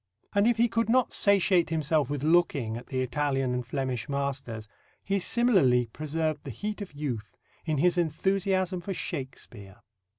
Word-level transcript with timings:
And, 0.33 0.47
if 0.47 0.57
he 0.57 0.67
could 0.67 0.89
not 0.89 1.13
"satiate 1.13 1.69
himself 1.69 2.09
with 2.09 2.23
looking" 2.23 2.75
at 2.75 2.87
the 2.87 3.01
Italian 3.03 3.53
and 3.53 3.63
Flemish 3.63 4.09
masters, 4.09 4.67
he 5.03 5.19
similarly 5.19 5.85
preserved 5.93 6.43
the 6.43 6.49
heat 6.49 6.81
of 6.81 6.93
youth 6.93 7.37
in 7.65 7.77
his 7.77 7.99
enthusiasm 7.99 8.81
for 8.81 8.95
Shakespeare. 8.95 9.75